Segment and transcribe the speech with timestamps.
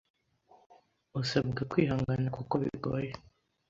[1.21, 3.11] Usabwa kwihangana kuko bigoye